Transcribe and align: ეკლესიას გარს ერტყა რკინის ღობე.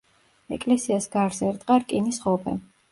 ეკლესიას 0.57 1.07
გარს 1.17 1.45
ერტყა 1.51 1.81
რკინის 1.87 2.23
ღობე. 2.27 2.61